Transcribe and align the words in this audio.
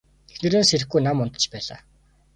Эхнэр 0.33 0.55
нь 0.61 0.69
сэрэхгүй 0.69 1.01
нам 1.05 1.17
унтаж 1.23 1.43
байлаа. 1.51 1.79